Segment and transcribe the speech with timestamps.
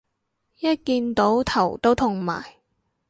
[0.57, 2.55] 一見到頭都痛埋